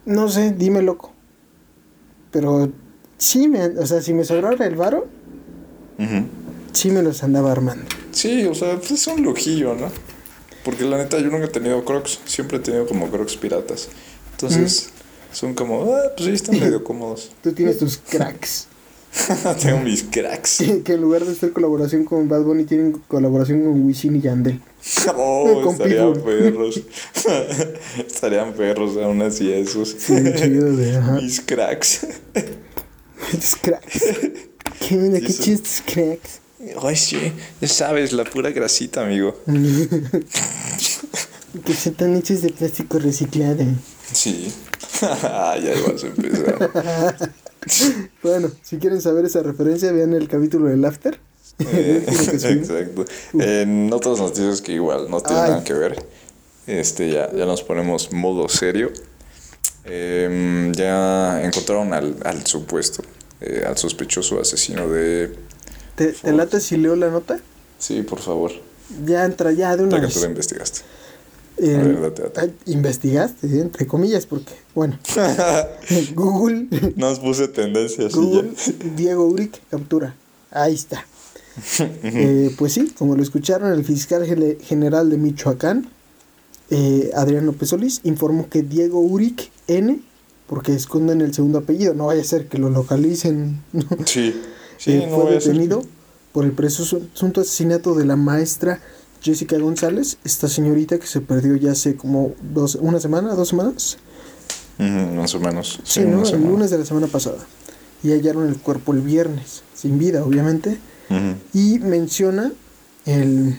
[0.06, 1.12] No sé, dime loco.
[2.32, 2.72] Pero
[3.18, 5.08] sí me, o sea, si me sobrara el varo,
[5.98, 6.26] Ujú.
[6.72, 7.86] sí me los andaba armando.
[8.12, 9.88] Sí, o sea, pues es un lujillo, ¿no?
[10.64, 13.90] Porque la neta yo nunca he tenido crocs, siempre he tenido como crocs piratas.
[14.32, 14.90] Entonces,
[15.32, 17.32] son como, ah, pues sí, están medio cómodos.
[17.42, 18.68] Tú tienes tus cracks.
[19.62, 20.64] Tengo mis cracks.
[20.84, 24.60] que en lugar de hacer colaboración con Bad Bunny tienen colaboración con Wisin y Yandel.
[25.16, 26.24] Oh, Con estarían Pitbull.
[26.52, 26.82] perros.
[28.08, 29.96] estarían perros aún así esos.
[29.98, 31.14] Sí, chido de, ajá.
[31.22, 32.06] Mis cracks.
[33.32, 34.04] Tus cracks.
[34.80, 35.20] ¿Qué onda?
[35.22, 36.42] ¿Qué tus cracks?
[36.82, 37.18] Ay, sí,
[37.62, 39.38] ya sabes, la pura grasita, amigo.
[41.66, 43.64] que se están hechos de plástico reciclado.
[44.12, 44.52] Sí.
[45.02, 47.34] ya ibas a empezar.
[48.24, 51.20] Bueno, si quieren saber esa referencia, vean el capítulo del After.
[51.60, 53.06] Eh, exacto.
[53.38, 55.50] En otras noticias que igual no tienen Ay.
[55.52, 56.06] nada que ver,
[56.68, 58.92] este ya, ya nos ponemos modo serio.
[59.86, 63.04] Em, ya encontraron al, al supuesto,
[63.42, 65.36] eh, al sospechoso asesino de...
[65.96, 67.40] ¿Te, te late si leo la nota?
[67.80, 68.52] Sí, por favor,
[69.06, 70.82] Ya entra ya de una ya que tú la investigaste.
[71.58, 72.40] Eh, A ver, date, date.
[72.42, 74.98] ay, investigaste, eh, entre comillas, porque, bueno,
[76.16, 78.52] Google, Nos puse tendencias Google.
[78.96, 80.16] Diego Uric, captura.
[80.52, 81.06] Ahí está.
[82.04, 84.26] Eh, pues sí, como lo escucharon, el fiscal
[84.62, 85.88] general de Michoacán,
[86.72, 90.00] eh, Adrián López Solís, informó que Diego Uric N,
[90.48, 93.62] porque esconden el segundo apellido, no vaya a ser que lo localicen.
[94.06, 94.34] Sí,
[94.78, 95.84] sí, Eh, no fue detenido
[96.32, 98.82] por el presunto asesinato de la maestra
[99.24, 103.98] Jessica González, esta señorita que se perdió ya hace como dos, una semana, dos semanas.
[104.78, 105.80] Ujú, más o menos.
[105.84, 106.24] Sí, ¿no?
[106.24, 107.38] El lunes de la semana pasada.
[108.04, 110.78] Y hallaron el cuerpo el viernes, sin vida, obviamente.
[111.54, 112.52] Y menciona
[113.06, 113.58] el,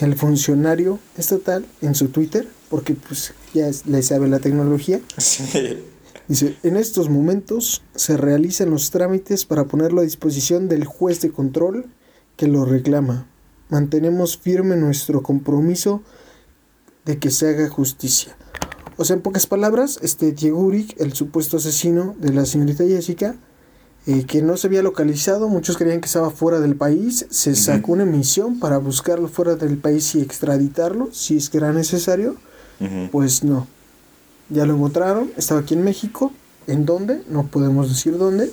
[0.00, 5.00] el funcionario estatal en su Twitter, porque pues ya es- le sabe la tecnología.
[5.18, 5.44] Sí.
[6.26, 11.30] Dice, en estos momentos se realizan los trámites para ponerlo a disposición del juez de
[11.30, 11.86] control
[12.36, 13.26] que lo reclama.
[13.68, 16.02] Mantenemos firme nuestro compromiso
[17.04, 18.36] de que se haga justicia.
[18.96, 23.34] O sea, en pocas palabras, este Diego Uric, el supuesto asesino de la señorita Jessica,
[24.06, 27.92] eh, que no se había localizado, muchos creían que estaba fuera del país, se sacó
[27.92, 32.36] una misión para buscarlo fuera del país y extraditarlo, si es que era necesario.
[33.10, 33.66] Pues no.
[34.48, 36.32] Ya lo encontraron, estaba aquí en México.
[36.66, 37.22] ¿En dónde?
[37.28, 38.50] No podemos decir dónde,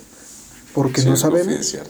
[0.74, 1.42] porque Sí, no sabemos.
[1.46, 1.86] confidencial.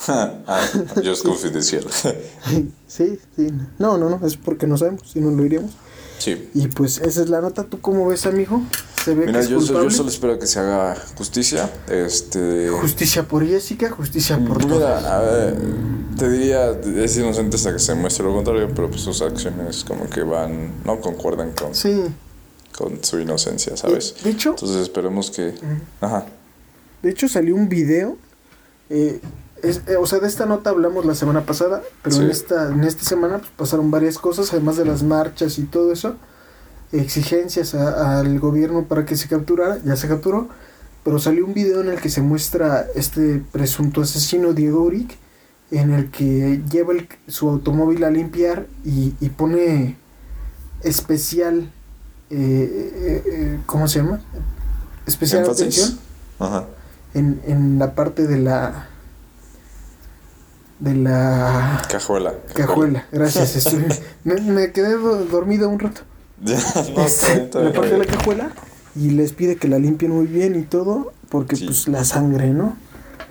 [0.08, 0.66] ah,
[1.02, 1.84] yo es confidencial.
[2.86, 3.48] sí, sí.
[3.78, 5.72] No, no, no, es porque no sabemos, si no lo diríamos.
[6.18, 6.48] sí.
[6.54, 7.64] Y pues esa es la nota.
[7.64, 8.62] ¿Tú cómo ves, amigo?
[9.04, 11.70] se ve Mira, que es yo, yo solo espero que se haga justicia.
[11.88, 12.68] Este.
[12.70, 14.64] Justicia por Jessica, justicia por.
[14.66, 15.56] Mira, a ver,
[16.16, 20.08] te diría, es inocente hasta que se muestre lo contrario, pero pues sus acciones como
[20.08, 22.02] que van, no concuerdan con, Sí.
[22.76, 24.16] con su inocencia, ¿sabes?
[24.24, 25.54] De hecho, Entonces esperemos que...
[26.00, 26.26] Ajá.
[27.02, 28.16] de hecho salió un video.
[28.90, 29.20] eh,
[29.62, 32.84] es- eh, o sea, de esta nota hablamos la semana pasada, pero en esta en
[32.84, 36.16] esta semana pues, pasaron varias cosas, además de las marchas y todo eso.
[36.92, 40.48] Exigencias a- al gobierno para que se capturara, ya se capturó.
[41.04, 45.16] Pero salió un video en el que se muestra este presunto asesino Diego Uric,
[45.70, 49.96] en el que lleva el- su automóvil a limpiar y, y pone
[50.82, 51.70] especial,
[52.30, 54.20] eh, eh, eh, ¿cómo se llama?
[55.06, 55.62] Especial Énfasis.
[55.62, 55.98] atención
[56.38, 56.64] Ajá.
[57.14, 58.87] en, en la parte de la
[60.80, 62.34] de la Cajuela.
[62.54, 63.06] cajuela.
[63.12, 63.84] Gracias, estoy,
[64.24, 66.02] me, me quedé do- dormido un rato.
[66.44, 66.56] Ya,
[66.96, 68.50] no, Este, la parte de la cajuela
[68.94, 71.66] y les pide que la limpien muy bien y todo porque Sí.
[71.66, 72.76] pues la sangre, ¿no?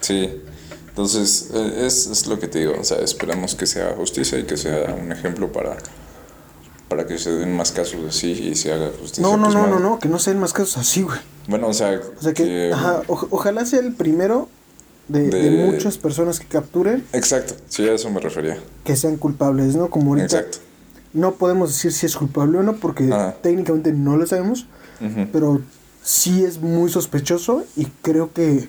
[0.02, 0.42] Sí.
[0.90, 4.44] Entonces, eh, es, es lo que te digo, o sea, esperamos que sea justicia y
[4.46, 5.78] que sea un ejemplo para,
[6.90, 9.22] para que se den más casos así y se haga justicia.
[9.24, 11.20] No, no, pues, no, no, no, que no sean más casos así, güey.
[11.48, 14.50] Bueno, o sea, O sea que, ajá, ojalá sea el primero
[15.08, 18.58] de, de De- muchas personas que capturen Exacto, sí, a eso me refería.
[18.84, 19.90] que sean culpables, ¿no?
[19.90, 20.58] Como ahorita Exacto.
[21.14, 23.36] no podemos decir si es culpable o no porque Ajá.
[23.42, 24.66] técnicamente no lo sabemos,
[25.32, 25.62] pero
[26.04, 28.68] sí es muy sospechoso y creo que,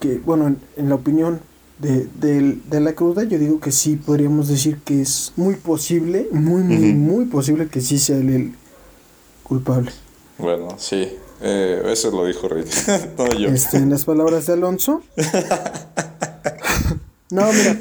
[0.00, 1.40] que bueno, en, en la opinión
[1.78, 6.28] de, del- de la cruda, yo digo que sí podríamos decir que es muy posible,
[6.30, 8.54] muy, muy, muy posible que sí sea él el
[9.42, 9.90] culpable.
[10.38, 11.08] Bueno, sí,
[11.46, 12.68] eh, eso lo dijo Rick,
[13.18, 13.50] no yo.
[13.50, 15.02] Este, en las palabras de Alonso.
[17.30, 17.78] no, mira,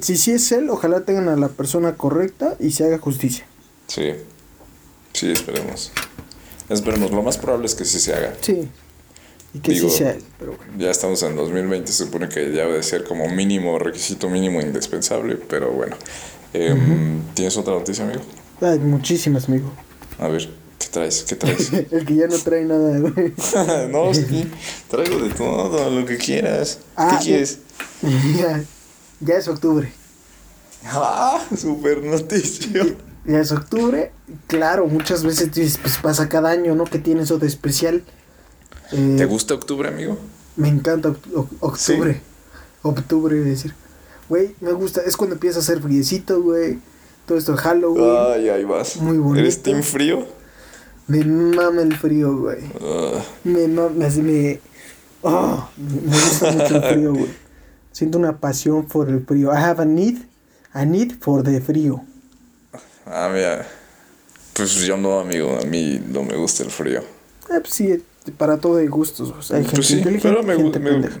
[0.00, 3.46] si sí es él, ojalá tengan a la persona correcta y se haga justicia.
[3.86, 4.10] Sí,
[5.12, 5.92] sí, esperemos.
[6.68, 8.34] Esperemos, lo más probable es que sí se haga.
[8.40, 8.68] Sí.
[9.54, 10.72] Y que Digo, sí sea él, pero bueno.
[10.76, 14.60] Ya estamos en 2020, se supone que ya debe de ser como mínimo, requisito mínimo
[14.60, 15.96] indispensable, pero bueno.
[16.52, 18.22] Em, ¿Tienes otra noticia, amigo?
[18.60, 19.70] Hay muchísimas, amigo.
[20.18, 20.59] A ver, ¿qué
[20.90, 21.24] traes?
[21.28, 21.72] ¿Qué traes?
[21.90, 23.32] El que ya no trae nada, güey.
[23.90, 24.50] no, sí,
[24.88, 26.80] traigo de todo, lo que quieras.
[26.96, 27.58] Ah, ¿Qué quieres?
[28.38, 28.62] ya,
[29.20, 29.92] ya es octubre.
[30.84, 31.40] ¡Ah!
[31.56, 32.86] Super noticia.
[33.26, 34.12] Ya es octubre.
[34.46, 36.84] Claro, muchas veces dices, pues pasa cada año, ¿no?
[36.84, 38.02] Que tiene eso de especial.
[38.92, 40.18] Eh, ¿Te gusta octubre, amigo?
[40.56, 42.20] Me encanta oct- oc- octubre.
[42.82, 43.74] Octubre, es decir.
[44.28, 45.02] Güey, me gusta.
[45.06, 46.78] Es cuando empieza a hacer friecito, güey.
[47.26, 48.16] Todo esto de Halloween.
[48.34, 48.96] Ay, ahí vas.
[48.96, 49.40] Muy bonito.
[49.40, 50.26] ¿Eres team frío?
[51.10, 52.58] Me mama el frío, güey.
[52.80, 54.60] Ah, Me mama, así me...
[55.22, 57.30] Oh, me gusta mucho el frío, güey.
[57.92, 59.52] Siento una pasión por el frío.
[59.52, 60.18] I have a need,
[60.72, 62.02] a need for the frío.
[63.06, 63.66] ah, mira.
[64.54, 65.58] Pues yo no, amigo.
[65.60, 67.00] A mí no me gusta el frío.
[67.00, 68.02] Eh, pues sí,
[68.38, 69.30] para todo hay gustos.
[69.36, 71.18] o sea, hay gente Pues sí, inteligente pero me, gente me- pendeja.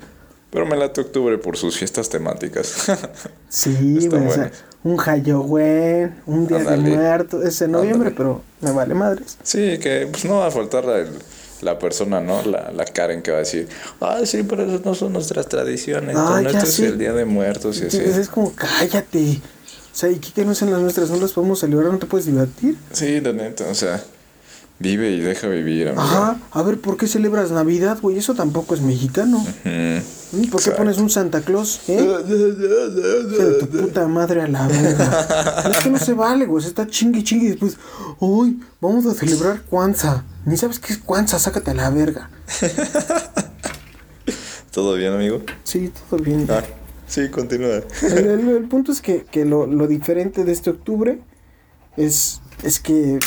[0.50, 2.86] pero me late octubre por sus fiestas temáticas.
[3.48, 4.52] Sí, güey, o sea.
[4.82, 9.36] Un Halloween, un Día de Muertos, es en noviembre, pero me vale madres.
[9.42, 11.04] sí, que pues no va a faltar la,
[11.62, 12.42] la persona, ¿no?
[12.42, 13.68] La, la Karen que va a decir,
[14.00, 16.16] ay, sí, pero esas no son nuestras tradiciones.
[16.18, 17.98] Ah, ya esto es el Día de Muertos y así.
[17.98, 19.40] Es como, cállate.
[19.92, 21.10] O sea, ¿y qué no son las nuestras?
[21.10, 21.92] ¿No las podemos celebrar?
[21.92, 22.76] ¿No te puedes divertir?
[22.92, 24.02] Sí, la neta, o sea,
[24.80, 26.02] vive y deja vivir, amigo.
[26.02, 28.18] Ajá, a ver, ¿por qué celebras Navidad, güey?
[28.18, 29.38] Eso tampoco es mexicano.
[29.64, 30.46] ¿Mm?
[30.50, 31.80] ¿Por qué pones un Santa Claus?
[31.88, 32.00] ¿Eh?
[32.02, 35.62] De tu puta madre a la verga.
[35.70, 36.62] es que no se vale, güey.
[36.62, 37.76] Se está chingue chingue y después,
[38.20, 40.24] uy, vamos a celebrar Kwanzaa.
[40.46, 42.30] Ni sabes qué es Kwanzaa, sácate a la verga.
[44.70, 45.42] ¿Todo bien, amigo?
[45.64, 46.46] Sí, todo bien.
[46.48, 46.62] Ah,
[47.06, 47.82] sí, continúa.
[48.02, 51.18] El, el- el punto es que, que lo, lo diferente de este octubre
[51.96, 53.18] es, es que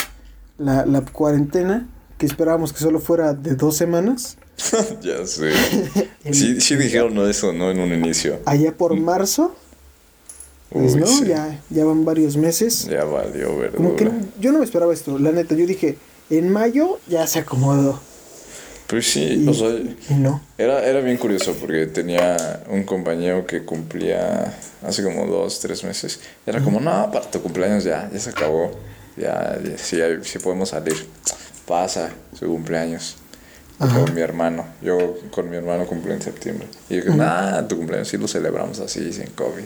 [0.58, 1.88] la, la cuarentena,
[2.18, 4.36] que esperábamos que solo fuera de dos semanas,
[5.02, 5.52] ya sé.
[6.32, 7.70] Sí, sí dijeron eso, ¿no?
[7.70, 8.40] En un inicio.
[8.46, 9.54] allá por marzo,
[10.70, 11.26] pues Uy, no, sí.
[11.26, 12.86] ya, ya van varios meses.
[12.90, 15.98] Ya valió, Como que yo no me esperaba esto, la neta, yo dije,
[16.30, 18.00] en mayo ya se acomodó.
[18.86, 19.70] Pues sí, Y, o sea,
[20.10, 20.42] no.
[20.58, 26.20] era, era bien curioso porque tenía un compañero que cumplía hace como dos, tres meses.
[26.46, 28.72] Era como, no, para tu cumpleaños ya, ya se acabó.
[29.16, 29.76] Ya, hay-
[30.24, 31.06] sí podemos salir.
[31.66, 33.16] Pasa su cumpleaños.
[33.78, 34.66] Con mi hermano.
[34.82, 36.68] Yo con mi hermano cumplí en septiembre.
[36.88, 39.64] Y yo dije, nah, tu cumpleaños sí lo celebramos así, sin COVID.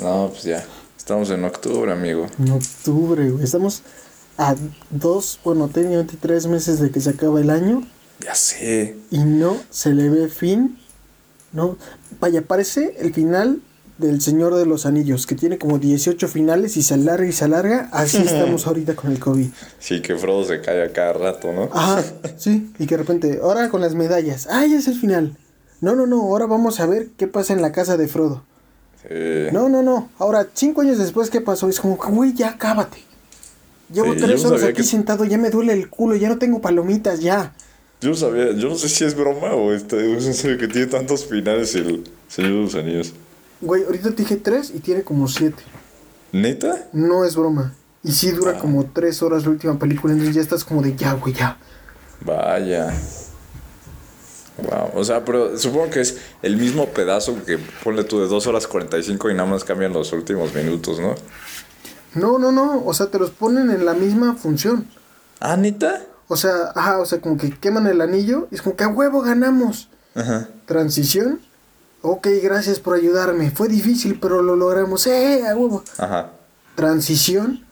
[0.00, 0.64] No, pues ya.
[0.96, 2.26] Estamos en octubre, amigo.
[2.38, 3.44] En octubre, güey.
[3.44, 3.82] Estamos
[4.36, 4.54] a
[4.90, 7.86] dos, bueno, técnicamente tres meses de que se acaba el año.
[8.20, 8.96] Ya sé.
[9.10, 10.78] y no se le ve fin.
[11.52, 11.78] No,
[12.20, 13.60] vaya, parece el final
[13.98, 17.44] del Señor de los Anillos, que tiene como 18 finales y se alarga y se
[17.44, 17.88] alarga.
[17.92, 19.48] Así estamos ahorita con el COVID.
[19.78, 21.68] Sí, que Frodo se cae a cada rato, ¿no?
[21.72, 22.02] Ajá,
[22.36, 22.70] sí.
[22.78, 24.46] Y que de repente, ahora con las medallas.
[24.50, 25.36] Ah, ya es el final.
[25.80, 28.42] No, no, no, ahora vamos a ver qué pasa en la casa de Frodo.
[29.02, 29.14] Sí.
[29.52, 30.10] No, no, no.
[30.18, 31.68] Ahora, cinco años después, ¿qué pasó?
[31.68, 32.98] Es como, güey, ya cábate.
[33.92, 36.60] Llevo Sí, tres horas aquí que- sentado, ya me duele el culo, ya no tengo
[36.60, 37.54] palomitas, ya.
[38.00, 40.68] Yo no sabía, yo no sé si es broma o este, es en serio que
[40.68, 43.12] tiene tantos finales el Señor de los Anillos.
[43.60, 45.62] Güey, ahorita te dije tres y tiene como siete.
[46.32, 46.88] ¿Neta?
[46.92, 47.74] No es broma.
[48.04, 48.60] Y sí dura Ah.
[48.60, 51.56] como tres horas la última película, entonces ya estás como de ya, güey, ya.
[52.24, 52.92] Vaya.
[54.58, 54.90] Wow.
[55.00, 58.66] O sea, pero supongo que es el mismo pedazo que ponle tú de 2 horas
[58.66, 61.14] 45 y nada más cambian los últimos minutos, ¿no?
[62.14, 62.82] No, no, no.
[62.84, 64.88] O sea, te los ponen en la misma función.
[65.38, 66.02] Ah, neta.
[66.26, 68.88] O sea, ajá, o sea, como que queman el anillo y es como que a
[68.88, 69.88] huevo ganamos.
[70.16, 70.48] Ajá.
[70.66, 71.40] Transición.
[72.02, 73.50] Ok, gracias por ayudarme.
[73.50, 75.06] Fue difícil, pero lo logramos.
[75.06, 75.82] ¡Eh, a huevo!
[75.98, 76.30] Ajá.
[76.76, 77.64] Transición.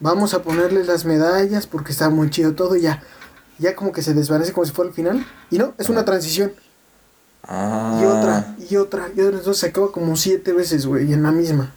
[0.00, 3.02] Vamos a ponerle las medallas porque está muy chido todo y ya.
[3.58, 5.24] Ya como que se desvanece como si fuera el final.
[5.50, 6.52] Y no, es una transición.
[7.44, 7.98] Ah.
[8.02, 9.38] Y otra, y otra, y otra.
[9.38, 11.72] Entonces se acaba como siete veces, güey, en la misma.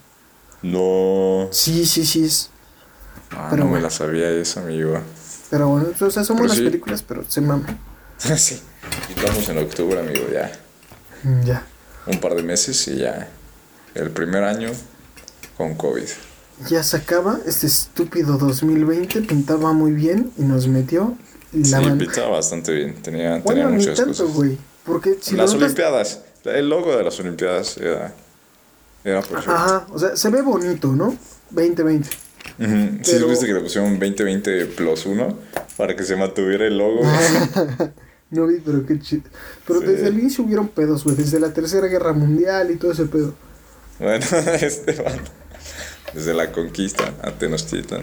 [0.61, 1.49] No.
[1.51, 2.49] Sí, sí, sí es.
[3.31, 4.97] Ah, Pero no me la sabía eso, amigo.
[5.49, 6.63] Pero bueno, o sea, son Pero buenas sí.
[6.63, 7.77] películas, pero se maman.
[8.17, 8.61] sí.
[9.09, 10.51] Y Estamos en octubre, amigo, ya.
[11.23, 11.67] Mm, Ya.
[12.07, 13.29] Un par de meses y ya.
[13.95, 14.69] El primer año
[15.57, 16.03] con COVID.
[16.69, 21.17] Ya se acaba este estúpido 2020, pintaba muy bien y nos metió
[21.51, 22.95] la sí, pintaba bastante bien.
[23.01, 24.35] Tenía, tenía Bueno, ni muchas tanto, cosas.
[24.35, 24.57] güey.
[24.85, 26.21] Porque si Las notas- Olimpiadas.
[26.45, 28.13] El logo de las Olimpiadas era,
[29.05, 29.51] era perfecto.
[29.51, 31.15] Ajá, o sea, se ve bonito, ¿no?
[31.51, 32.09] 2020.
[32.59, 32.67] Ujú.
[33.03, 35.37] Sí, Pero- viste que le pusieron 2020 plus 1
[35.77, 37.01] para que se mantuviera el logo.
[38.33, 39.23] no vi, pero qué chido.
[39.65, 39.85] Pero Sí.
[39.87, 41.15] desde el inicio hubieron pedos, güey.
[41.15, 43.33] Desde la Tercera Guerra Mundial y todo ese pedo.
[43.99, 44.25] bueno,
[44.61, 45.03] este.
[46.13, 48.01] Desde la conquista a Tenochtitlan.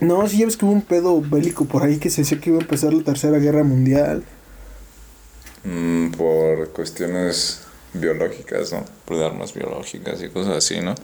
[0.00, 2.50] No, sí, ya ves que hubo un pedo bélico por ahí que se decía que
[2.50, 4.24] iba a empezar la Tercera Guerra Mundial.
[5.64, 7.60] Mm, por cuestiones
[7.94, 8.84] biológicas, ¿no?
[9.04, 10.94] Por armas biológicas y cosas así, ¿no?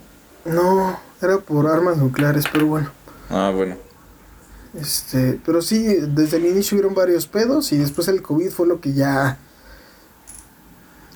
[0.44, 2.90] No, era por armas nucleares, pero bueno.
[3.30, 3.76] Ah, bueno.
[4.74, 8.80] Este, pero sí, desde el inicio hubieron varios pedos y después el COVID fue lo
[8.80, 9.38] que ya.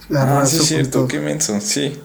[0.08, 1.60] la Ah, sí, es cierto, qué menso.
[1.60, 2.00] Sí.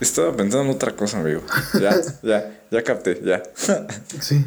[0.00, 1.42] Estaba pensando en otra cosa, amigo.
[1.80, 3.42] Ya, ya, ya capté, ya.
[4.20, 4.44] Sí.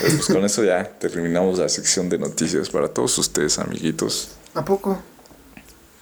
[0.00, 4.30] Pues, pues con eso ya terminamos la sección de noticias para todos ustedes, amiguitos.
[4.54, 5.00] ¿A poco?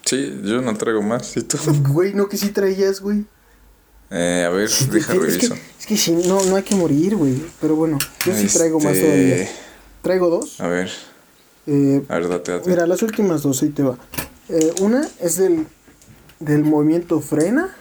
[0.04, 1.36] Sí, yo no traigo más.
[1.36, 1.58] ¿Y tú?
[1.88, 3.24] Güey, no que sí traías, güey.
[4.14, 5.54] Eh, a ver, deja es, reviso.
[5.54, 7.42] que, es que sí, no, no hay que morir, güey.
[7.60, 9.48] Pero bueno, yo sí traigo más Este, todavía.
[10.02, 10.60] Traigo dos.
[10.60, 10.90] A ver,
[11.66, 12.68] Eh, a ver, date, date.
[12.68, 13.96] mira, las últimas dos, ahí te va.
[14.48, 15.66] Eh, una es del,
[16.40, 17.74] del movimiento Frena.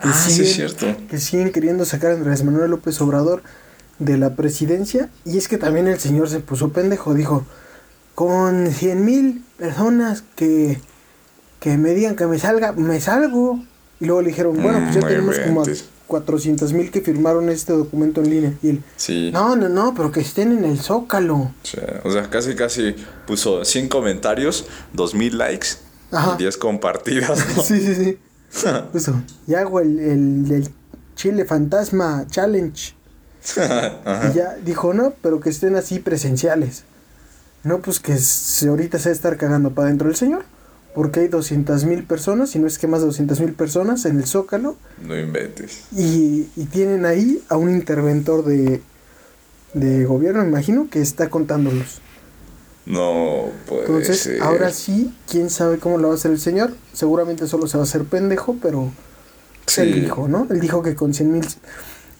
[0.00, 0.86] que ah, sí, es cierto.
[1.10, 3.42] Que siguen queriendo sacar a Andrés Manuel López Obrador
[3.98, 5.10] de la presidencia.
[5.26, 7.12] Y es que también el señor se puso pendejo.
[7.12, 7.44] Dijo,
[8.14, 10.80] con 100 mil personas que,
[11.58, 13.62] que me digan que me salga, me salgo.
[14.00, 15.84] Y luego le dijeron, bueno, pues ya Mm, tenemos como inventes.
[16.06, 18.54] 400 mil que firmaron este documento en línea.
[18.62, 19.30] Y él, Sí.
[19.32, 21.36] no, no, no, pero que estén en el zócalo.
[21.36, 25.68] O sea, o sea, casi, casi puso 100 comentarios, 2000 likes
[26.10, 26.34] Ajá.
[26.34, 27.44] y 10 compartidas.
[27.56, 27.62] ¿no?
[27.62, 28.18] Sí, sí, sí.
[28.94, 29.22] Eso.
[29.46, 30.68] Y hago el, el, el
[31.14, 32.94] Chile Fantasma Challenge.
[33.56, 36.84] Y ya dijo, no, pero que estén así presenciales.
[37.62, 40.44] No, pues que se, ahorita se va a estar cagando para dentro del señor.
[40.94, 44.16] Porque hay 200 mil personas, si no es que más de 200 mil personas en
[44.18, 44.76] el Zócalo.
[45.06, 45.82] No inventes.
[45.96, 48.82] Y, y tienen ahí a un interventor de,
[49.74, 52.00] de gobierno, me imagino, que está contándolos.
[52.86, 54.42] No puede Entonces, ser.
[54.42, 56.72] ahora sí, quién sabe cómo lo va a hacer el señor.
[56.92, 58.90] Seguramente solo se va a hacer pendejo, pero
[59.64, 60.00] pues, él Sí.
[60.00, 60.48] dijo, ¿no?
[60.50, 61.46] Él dijo que con 100 mil.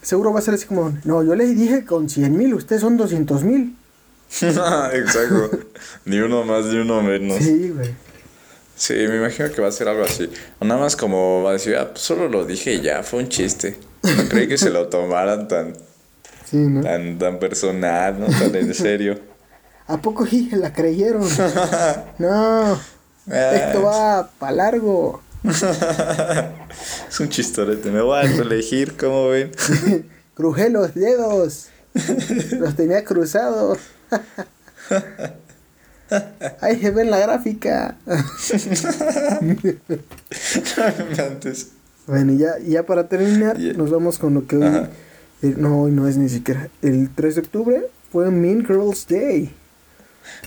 [0.01, 2.97] Seguro va a ser así como, no, yo le dije con 100 mil, ustedes son
[2.97, 3.75] 200 mil.
[4.43, 5.51] Exacto.
[6.05, 7.39] ni uno más, ni uno menos.
[7.39, 7.73] Sí.
[8.81, 10.31] Sí, me imagino que va a ser algo así.
[10.59, 13.21] O nada más como va a decir, ah, pues solo lo dije y ya, fue
[13.21, 13.77] un chiste.
[14.03, 15.75] No creí que se lo tomaran tan,
[16.51, 16.81] Sí, ¿no?
[16.81, 18.27] tan, tan personal, ¿no?
[18.29, 19.21] Tan en serio.
[19.87, 21.29] ¿A poco sí la creyeron?
[22.19, 22.81] no,
[23.27, 25.21] esto va para largo.
[25.45, 27.91] es un chistorete.
[27.91, 29.53] Me voy a elegir, ¿cómo ven?
[30.35, 31.67] Crujé los dedos.
[32.53, 33.77] Los tenía cruzados.
[36.61, 37.97] Ahí se ve en la gráfica.
[41.19, 41.69] Antes.
[42.07, 44.89] Bueno, y ya, ya para terminar, nos vamos con lo que hoy.
[45.43, 46.69] Eh, no, hoy no es ni siquiera.
[46.83, 47.83] El 3 de octubre
[48.13, 49.55] fue Mean Girls Day.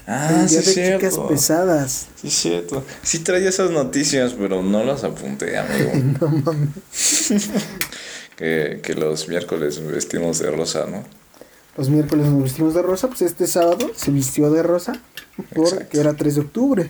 [0.06, 2.08] Ah, el sí, día es de chicas pesadas.
[2.16, 2.84] Sí, es cierto.
[3.02, 5.92] Sí traía esas noticias, pero no las apunté, amigo.
[6.22, 7.40] No mames.
[8.36, 11.04] que, que los miércoles vestimos de rosa, ¿no?
[11.78, 14.94] Los miércoles nos vestimos de rosa, pues este sábado se vistió de rosa
[15.56, 16.00] porque Exacto.
[16.00, 16.90] era 3 de octubre.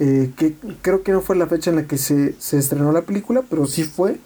[0.00, 3.02] Eh, que creo que no fue la fecha en la que se, se estrenó la
[3.02, 4.18] película, pero sí fue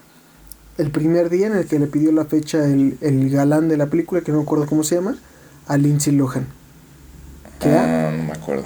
[0.79, 3.87] el primer día en el que le pidió la fecha el, el galán de la
[3.87, 5.19] película, que no me acuerdo cómo se llama,
[5.67, 6.47] a Lindsay Lohan.
[7.61, 8.65] Que, Ah, no me acuerdo.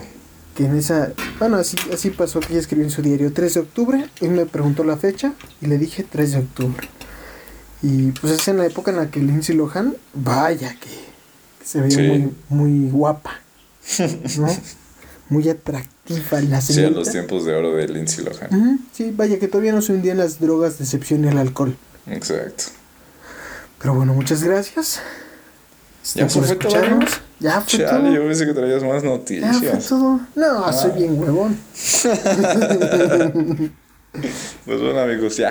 [0.54, 3.60] que en esa, bueno, así, así pasó que ella escribió en su diario 3 de
[3.60, 6.88] octubre y me preguntó la fecha y le dije 3 de octubre.
[7.82, 10.90] Y pues es en la época en la que Lindsay Lohan, vaya que,
[11.62, 12.02] que se veía Sí.
[12.02, 13.34] muy, muy guapa,
[14.38, 14.48] ¿no?
[15.28, 16.98] muy atractiva la Sí, a señorita.
[16.98, 18.80] los tiempos de oro de Lindsay Lohan.
[18.92, 21.76] Sí, vaya que todavía no se hundía en las drogas, decepción y el alcohol.
[22.08, 22.64] Exacto.
[23.80, 25.00] Pero bueno, muchas gracias.
[26.14, 26.68] ¿Ya por fue todo?
[26.68, 27.10] escucharnos.
[27.38, 28.12] Ya fue Chale, todo.
[28.14, 29.86] yo pensé que traías más Ya fue noticias.
[29.88, 30.20] todo.
[30.34, 30.72] No, Ah.
[30.72, 31.56] soy bien huevón.
[34.66, 35.50] Pues bueno, amigos, ya.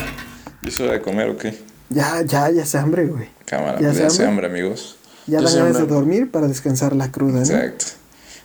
[0.62, 1.57] ¿Y eso de comer o qué?
[1.89, 3.28] Ya, ya, ya se hambre, güey.
[3.45, 4.45] Cámara, ¿Ya pues se ya se hambre?
[4.45, 4.97] hambre, amigos.
[5.28, 7.42] Ya Ya dan ganas de dormir para descansar la cruda, ¿no?
[7.42, 7.86] Exacto.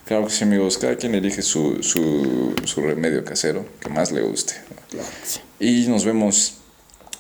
[0.04, 0.78] Claro que sí, amigos.
[0.78, 4.54] Cada quien elige su, su, su remedio casero que más le guste.
[4.90, 5.40] Claro que sí.
[5.58, 6.58] Y nos vemos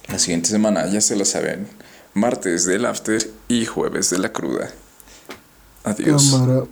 [0.08, 1.66] la siguiente semana, ya se la saben.
[2.14, 4.70] Martes del after y jueves de la cruda.
[5.84, 6.30] Adiós.
[6.30, 6.64] Cámara.